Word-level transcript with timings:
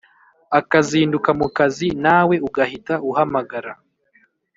akazinduka 0.59 1.29
mukazi 1.39 1.87
nawe 2.03 2.35
ugahita 2.47 2.95
uhamagara 3.09 3.71